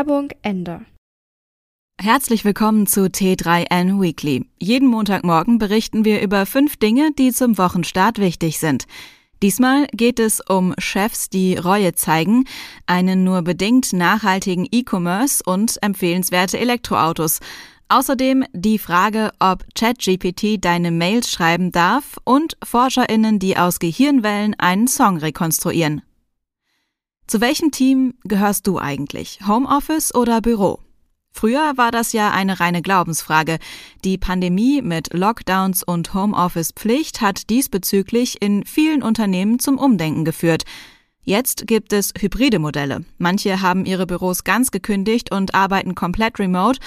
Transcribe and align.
Werbung 0.00 0.30
Ende. 0.40 0.80
Herzlich 2.00 2.46
willkommen 2.46 2.86
zu 2.86 3.02
T3N 3.02 4.00
Weekly. 4.00 4.46
Jeden 4.58 4.88
Montagmorgen 4.88 5.58
berichten 5.58 6.06
wir 6.06 6.22
über 6.22 6.46
fünf 6.46 6.78
Dinge, 6.78 7.10
die 7.18 7.32
zum 7.32 7.58
Wochenstart 7.58 8.18
wichtig 8.18 8.58
sind. 8.58 8.86
Diesmal 9.42 9.88
geht 9.92 10.18
es 10.18 10.40
um 10.40 10.72
Chefs, 10.78 11.28
die 11.28 11.54
Reue 11.54 11.92
zeigen, 11.92 12.46
einen 12.86 13.24
nur 13.24 13.42
bedingt 13.42 13.92
nachhaltigen 13.92 14.66
E-Commerce 14.72 15.42
und 15.44 15.76
empfehlenswerte 15.82 16.58
Elektroautos. 16.58 17.40
Außerdem 17.90 18.44
die 18.54 18.78
Frage, 18.78 19.32
ob 19.38 19.66
ChatGPT 19.74 20.64
deine 20.64 20.92
Mails 20.92 21.30
schreiben 21.30 21.72
darf 21.72 22.16
und 22.24 22.56
ForscherInnen, 22.64 23.38
die 23.38 23.58
aus 23.58 23.78
Gehirnwellen 23.78 24.54
einen 24.58 24.88
Song 24.88 25.18
rekonstruieren. 25.18 26.00
Zu 27.30 27.40
welchem 27.40 27.70
Team 27.70 28.14
gehörst 28.24 28.66
du 28.66 28.80
eigentlich? 28.80 29.38
Homeoffice 29.46 30.12
oder 30.12 30.40
Büro? 30.40 30.80
Früher 31.30 31.74
war 31.76 31.92
das 31.92 32.12
ja 32.12 32.32
eine 32.32 32.58
reine 32.58 32.82
Glaubensfrage. 32.82 33.60
Die 34.04 34.18
Pandemie 34.18 34.82
mit 34.82 35.14
Lockdowns 35.14 35.84
und 35.84 36.12
Homeoffice-Pflicht 36.12 37.20
hat 37.20 37.48
diesbezüglich 37.48 38.42
in 38.42 38.64
vielen 38.66 39.04
Unternehmen 39.04 39.60
zum 39.60 39.78
Umdenken 39.78 40.24
geführt. 40.24 40.64
Jetzt 41.22 41.68
gibt 41.68 41.92
es 41.92 42.12
hybride 42.18 42.58
Modelle. 42.58 43.04
Manche 43.18 43.62
haben 43.62 43.84
ihre 43.84 44.08
Büros 44.08 44.42
ganz 44.42 44.72
gekündigt 44.72 45.30
und 45.30 45.54
arbeiten 45.54 45.94
komplett 45.94 46.40
remote 46.40 46.80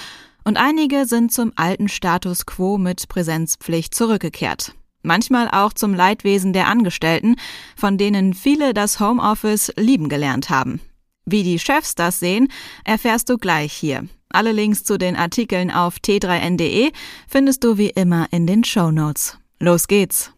und 0.43 0.57
einige 0.57 1.05
sind 1.05 1.31
zum 1.31 1.53
alten 1.55 1.87
Status 1.87 2.45
quo 2.45 2.77
mit 2.77 3.07
Präsenzpflicht 3.07 3.95
zurückgekehrt 3.95 4.75
manchmal 5.03 5.49
auch 5.49 5.73
zum 5.73 5.93
Leidwesen 5.93 6.53
der 6.53 6.67
Angestellten, 6.67 7.35
von 7.75 7.97
denen 7.97 8.33
viele 8.33 8.73
das 8.73 8.99
Homeoffice 8.99 9.71
lieben 9.77 10.09
gelernt 10.09 10.49
haben. 10.49 10.81
Wie 11.25 11.43
die 11.43 11.59
Chefs 11.59 11.95
das 11.95 12.19
sehen, 12.19 12.49
erfährst 12.83 13.29
du 13.29 13.37
gleich 13.37 13.71
hier. 13.71 14.07
Alle 14.29 14.51
Links 14.51 14.83
zu 14.83 14.97
den 14.97 15.15
Artikeln 15.15 15.69
auf 15.69 15.97
t3n.de 15.97 16.91
findest 17.27 17.63
du 17.63 17.77
wie 17.77 17.89
immer 17.89 18.27
in 18.31 18.47
den 18.47 18.63
Show 18.63 18.91
Notes. 18.91 19.37
Los 19.59 19.87
geht's! 19.87 20.33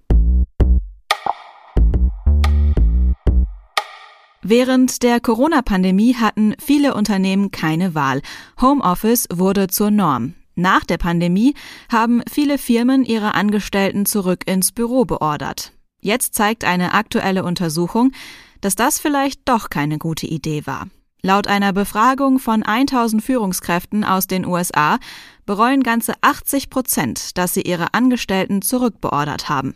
Während 4.47 5.01
der 5.01 5.19
Corona-Pandemie 5.19 6.17
hatten 6.17 6.53
viele 6.63 6.93
Unternehmen 6.93 7.49
keine 7.49 7.95
Wahl. 7.95 8.21
Homeoffice 8.61 9.27
wurde 9.33 9.69
zur 9.69 9.89
Norm. 9.89 10.35
Nach 10.55 10.85
der 10.85 10.97
Pandemie 10.97 11.53
haben 11.91 12.23
viele 12.31 12.57
Firmen 12.57 13.03
ihre 13.03 13.35
Angestellten 13.35 14.05
zurück 14.05 14.43
ins 14.45 14.71
Büro 14.71 15.05
beordert. 15.05 15.73
Jetzt 16.01 16.33
zeigt 16.33 16.63
eine 16.63 16.93
aktuelle 16.93 17.43
Untersuchung, 17.43 18.11
dass 18.61 18.75
das 18.75 18.99
vielleicht 18.99 19.41
doch 19.45 19.69
keine 19.69 19.97
gute 19.97 20.27
Idee 20.27 20.65
war. 20.65 20.87
Laut 21.21 21.47
einer 21.47 21.73
Befragung 21.73 22.39
von 22.39 22.63
1000 22.63 23.23
Führungskräften 23.23 24.03
aus 24.03 24.27
den 24.27 24.45
USA 24.45 24.99
bereuen 25.45 25.81
ganze 25.81 26.13
80 26.21 26.69
Prozent, 26.69 27.37
dass 27.37 27.53
sie 27.53 27.63
ihre 27.63 27.93
Angestellten 27.93 28.61
zurückbeordert 28.61 29.49
haben. 29.49 29.75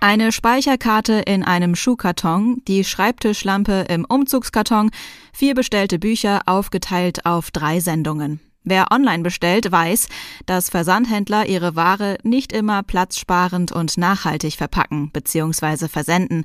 Eine 0.00 0.32
Speicherkarte 0.32 1.14
in 1.14 1.42
einem 1.42 1.74
Schuhkarton, 1.74 2.62
die 2.68 2.84
Schreibtischlampe 2.84 3.86
im 3.88 4.04
Umzugskarton, 4.04 4.90
vier 5.32 5.54
bestellte 5.54 5.98
Bücher 5.98 6.42
aufgeteilt 6.46 7.24
auf 7.24 7.50
drei 7.50 7.80
Sendungen. 7.80 8.40
Wer 8.68 8.90
online 8.90 9.22
bestellt, 9.22 9.70
weiß, 9.70 10.08
dass 10.44 10.70
Versandhändler 10.70 11.46
ihre 11.46 11.76
Ware 11.76 12.18
nicht 12.24 12.52
immer 12.52 12.82
platzsparend 12.82 13.70
und 13.70 13.96
nachhaltig 13.96 14.54
verpacken 14.54 15.10
bzw. 15.12 15.86
versenden. 15.86 16.44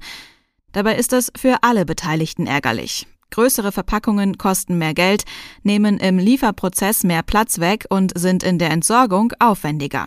Dabei 0.71 0.97
ist 0.97 1.13
es 1.13 1.31
für 1.35 1.63
alle 1.63 1.83
Beteiligten 1.83 2.45
ärgerlich. 2.45 3.07
Größere 3.31 3.71
Verpackungen 3.71 4.37
kosten 4.37 4.77
mehr 4.77 4.93
Geld, 4.93 5.23
nehmen 5.63 5.97
im 5.97 6.19
Lieferprozess 6.19 7.03
mehr 7.03 7.23
Platz 7.23 7.59
weg 7.59 7.87
und 7.89 8.11
sind 8.15 8.43
in 8.43 8.59
der 8.59 8.69
Entsorgung 8.69 9.33
aufwendiger. 9.39 10.05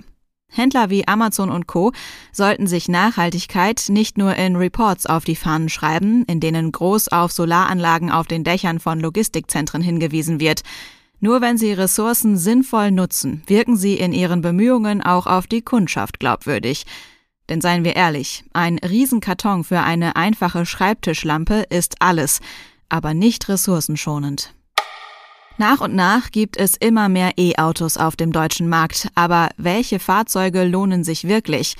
Händler 0.52 0.91
wie 0.91 1.08
Amazon 1.08 1.50
und 1.50 1.66
Co. 1.66 1.91
sollten 2.31 2.69
sich 2.69 2.88
Nachhaltigkeit 2.88 3.86
nicht 3.88 4.19
nur 4.19 4.36
in 4.36 4.54
Reports 4.54 5.06
auf 5.06 5.25
die 5.25 5.34
Fahnen 5.34 5.69
schreiben, 5.69 6.25
in 6.26 6.38
denen 6.38 6.70
groß 6.70 7.08
auf 7.08 7.32
Solaranlagen 7.32 8.12
auf 8.12 8.28
den 8.28 8.44
Dächern 8.44 8.78
von 8.78 9.00
Logistikzentren 9.00 9.82
hingewiesen 9.82 10.38
wird. 10.38 10.62
Nur 11.20 11.41
wenn 11.41 11.56
sie 11.56 11.72
Ressourcen 11.72 12.36
sinnvoll 12.36 12.91
nutzen, 12.91 13.42
wirken 13.47 13.76
sie 13.76 13.94
in 13.94 14.12
ihren 14.12 14.42
Bemühungen 14.42 15.02
auch 15.02 15.26
auf 15.26 15.47
die 15.47 15.62
Kundschaft 15.62 16.20
glaubwürdig. 16.20 16.84
Denn 17.48 17.60
seien 17.60 17.84
wir 17.84 17.97
ehrlich, 17.97 18.44
ein 18.52 18.78
Riesenkarton 18.78 19.64
für 19.64 19.80
eine 19.80 20.16
einfache 20.16 20.66
Schreibtischlampe 20.66 21.64
ist 21.70 21.97
alles, 22.00 22.41
aber 22.88 23.14
nicht 23.14 23.48
ressourcenschonend. 23.48 24.54
Nach 25.56 25.80
und 25.80 25.94
nach 25.94 26.30
gibt 26.32 26.56
es 26.56 26.76
immer 26.76 27.08
mehr 27.08 27.32
E-Autos 27.38 27.96
auf 27.96 28.16
dem 28.16 28.32
deutschen 28.32 28.69
Markt, 28.69 29.08
aber 29.14 29.50
welche 29.56 30.00
Fahrzeuge 30.00 30.64
lohnen 30.64 31.04
sich 31.04 31.28
wirklich? 31.28 31.76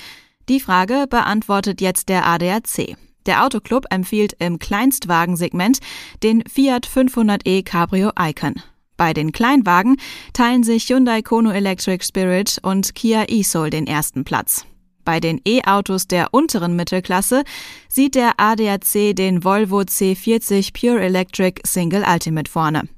Die 0.49 0.61
Frage 0.61 1.07
beantwortet 1.09 1.81
jetzt 1.81 2.09
der 2.09 2.27
ADAC. 2.27 2.97
Der 3.27 3.45
Autoclub 3.45 3.87
empfiehlt 3.91 4.35
im 4.39 4.59
Kleinstwagensegment 4.59 5.79
den 6.23 6.45
Fiat 6.47 6.87
500e 6.87 7.65
Cabrio 7.65 8.13
Icon. 8.19 8.55
Bei 8.97 9.13
den 9.13 9.33
Kleinwagen 9.33 9.97
teilen 10.33 10.63
sich 10.63 10.89
Hyundai 10.89 11.23
Kono 11.23 11.51
Electric 11.51 12.05
Spirit 12.05 12.59
und 12.63 12.95
Kia 12.95 13.25
e-Soul 13.29 13.71
den 13.71 13.87
ersten 13.87 14.25
Platz. 14.25 14.65
Bei 15.05 15.21
den 15.21 15.41
E-Autos 15.45 16.09
der 16.09 16.33
unteren 16.33 16.77
Mittelklasse 16.77 17.45
sieht 17.89 18.15
der 18.15 18.35
ADAC 18.39 19.15
den 19.15 19.45
Volvo 19.45 19.81
C40 19.81 20.73
Pure 20.73 21.03
Electric 21.03 21.61
Single 21.65 22.05
Ultimate 22.09 22.51
vorne. 22.51 22.89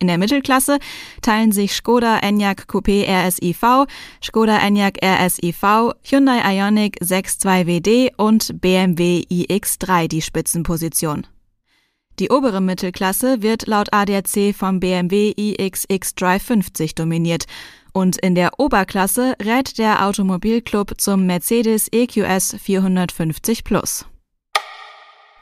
In 0.00 0.08
der 0.08 0.18
Mittelklasse 0.18 0.78
teilen 1.22 1.52
sich 1.52 1.72
Skoda 1.72 2.18
Enyaq 2.18 2.66
Coupé 2.68 3.06
RSIV, 3.08 3.86
Skoda 4.22 4.58
Enyaq 4.58 4.98
RSIV, 5.02 5.94
Hyundai 6.02 6.56
Ioniq 6.56 6.98
6.2 7.00 7.66
WD 7.66 8.12
und 8.18 8.60
BMW 8.60 9.24
iX3 9.30 10.08
die 10.08 10.20
Spitzenposition. 10.20 11.26
Die 12.20 12.30
obere 12.30 12.60
Mittelklasse 12.60 13.42
wird 13.42 13.66
laut 13.66 13.92
ADAC 13.92 14.54
vom 14.56 14.78
BMW 14.78 15.32
iX 15.36 16.14
Drive 16.14 16.44
50 16.44 16.94
dominiert 16.94 17.46
und 17.92 18.16
in 18.18 18.34
der 18.34 18.58
Oberklasse 18.58 19.34
rät 19.42 19.78
der 19.78 20.06
Automobilclub 20.06 20.94
zum 20.98 21.26
Mercedes 21.26 21.88
EQS 21.90 22.56
450 22.60 23.64
Plus. 23.64 24.06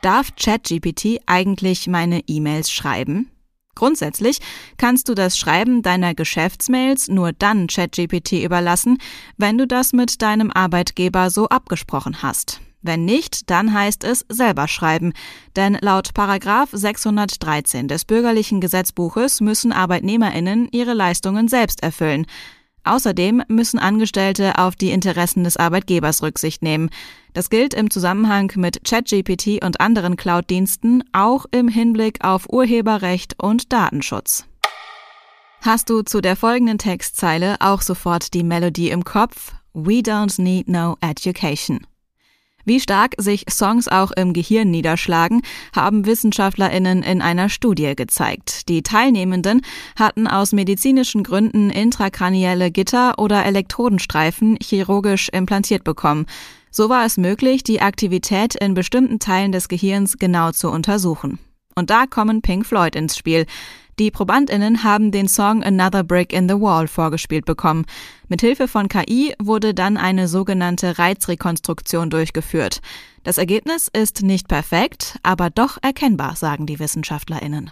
Darf 0.00 0.34
ChatGPT 0.36 1.20
eigentlich 1.26 1.88
meine 1.88 2.20
E-Mails 2.26 2.70
schreiben? 2.72 3.30
Grundsätzlich 3.74 4.38
kannst 4.76 5.08
du 5.08 5.14
das 5.14 5.38
Schreiben 5.38 5.82
deiner 5.82 6.14
Geschäftsmails 6.14 7.08
nur 7.08 7.32
dann 7.32 7.66
ChatGPT 7.68 8.42
überlassen, 8.44 8.98
wenn 9.36 9.58
du 9.58 9.66
das 9.66 9.92
mit 9.92 10.20
deinem 10.22 10.50
Arbeitgeber 10.50 11.30
so 11.30 11.48
abgesprochen 11.48 12.22
hast. 12.22 12.60
Wenn 12.82 13.04
nicht, 13.04 13.48
dann 13.50 13.72
heißt 13.72 14.04
es 14.04 14.26
selber 14.28 14.68
schreiben. 14.68 15.12
Denn 15.56 15.78
laut 15.80 16.14
Paragraph 16.14 16.70
613 16.72 17.88
des 17.88 18.04
bürgerlichen 18.04 18.60
Gesetzbuches 18.60 19.40
müssen 19.40 19.72
ArbeitnehmerInnen 19.72 20.68
ihre 20.72 20.92
Leistungen 20.92 21.48
selbst 21.48 21.82
erfüllen. 21.82 22.26
Außerdem 22.84 23.44
müssen 23.46 23.78
Angestellte 23.78 24.58
auf 24.58 24.74
die 24.74 24.90
Interessen 24.90 25.44
des 25.44 25.56
Arbeitgebers 25.56 26.22
Rücksicht 26.22 26.62
nehmen. 26.62 26.90
Das 27.32 27.48
gilt 27.48 27.74
im 27.74 27.90
Zusammenhang 27.90 28.52
mit 28.56 28.84
ChatGPT 28.84 29.64
und 29.64 29.80
anderen 29.80 30.16
Cloud-Diensten 30.16 31.04
auch 31.12 31.46
im 31.52 31.68
Hinblick 31.68 32.24
auf 32.24 32.52
Urheberrecht 32.52 33.40
und 33.40 33.72
Datenschutz. 33.72 34.46
Hast 35.62 35.90
du 35.90 36.02
zu 36.02 36.20
der 36.20 36.34
folgenden 36.34 36.78
Textzeile 36.78 37.54
auch 37.60 37.82
sofort 37.82 38.34
die 38.34 38.42
Melodie 38.42 38.90
im 38.90 39.04
Kopf? 39.04 39.52
We 39.74 40.00
don't 40.00 40.42
need 40.42 40.68
no 40.68 40.96
education. 41.00 41.86
Wie 42.64 42.80
stark 42.80 43.14
sich 43.18 43.44
Songs 43.50 43.88
auch 43.88 44.12
im 44.12 44.32
Gehirn 44.32 44.70
niederschlagen, 44.70 45.42
haben 45.74 46.06
Wissenschaftlerinnen 46.06 47.02
in 47.02 47.20
einer 47.20 47.48
Studie 47.48 47.94
gezeigt. 47.96 48.68
Die 48.68 48.82
Teilnehmenden 48.82 49.62
hatten 49.96 50.26
aus 50.28 50.52
medizinischen 50.52 51.24
Gründen 51.24 51.70
intrakranielle 51.70 52.70
Gitter 52.70 53.18
oder 53.18 53.44
Elektrodenstreifen 53.44 54.58
chirurgisch 54.62 55.28
implantiert 55.30 55.82
bekommen. 55.82 56.26
So 56.70 56.88
war 56.88 57.04
es 57.04 57.16
möglich, 57.16 57.64
die 57.64 57.82
Aktivität 57.82 58.54
in 58.54 58.74
bestimmten 58.74 59.18
Teilen 59.18 59.52
des 59.52 59.68
Gehirns 59.68 60.16
genau 60.18 60.52
zu 60.52 60.70
untersuchen. 60.70 61.38
Und 61.74 61.90
da 61.90 62.06
kommen 62.06 62.42
Pink 62.42 62.64
Floyd 62.66 62.96
ins 62.96 63.16
Spiel. 63.16 63.46
Die 63.98 64.10
Probandinnen 64.10 64.84
haben 64.84 65.10
den 65.10 65.28
Song 65.28 65.62
Another 65.62 66.02
Brick 66.02 66.32
in 66.32 66.48
the 66.48 66.54
Wall 66.54 66.88
vorgespielt 66.88 67.44
bekommen. 67.44 67.84
Mithilfe 68.28 68.68
von 68.68 68.88
KI 68.88 69.34
wurde 69.38 69.74
dann 69.74 69.96
eine 69.96 70.28
sogenannte 70.28 70.98
Reizrekonstruktion 70.98 72.08
durchgeführt. 72.08 72.80
Das 73.22 73.38
Ergebnis 73.38 73.88
ist 73.92 74.22
nicht 74.22 74.48
perfekt, 74.48 75.18
aber 75.22 75.50
doch 75.50 75.78
erkennbar, 75.82 76.36
sagen 76.36 76.66
die 76.66 76.78
Wissenschaftlerinnen. 76.78 77.70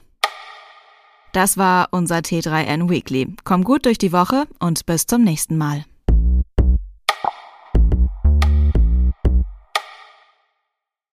Das 1.32 1.56
war 1.56 1.88
unser 1.93 2.19
T3N 2.19 2.90
Weekly. 2.90 3.34
Komm 3.44 3.64
gut 3.64 3.87
durch 3.87 3.99
die 3.99 4.12
Woche 4.12 4.46
und 4.58 4.84
bis 4.87 5.06
zum 5.06 5.22
nächsten 5.22 5.56
Mal. 5.56 5.84